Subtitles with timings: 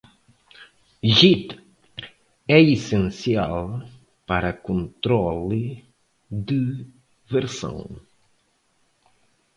[1.17, 1.47] Git
[2.57, 3.57] é essencial
[4.29, 5.63] para controle
[6.47, 6.63] de
[7.33, 7.79] versão.